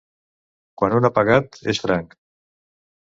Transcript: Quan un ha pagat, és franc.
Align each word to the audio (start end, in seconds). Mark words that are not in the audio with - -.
Quan 0.81 0.95
un 0.99 1.07
ha 1.09 1.13
pagat, 1.19 1.59
és 1.75 1.83
franc. 1.87 2.17